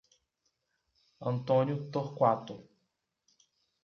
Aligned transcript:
Antônio 1.31 1.91
Torquato 1.91 2.57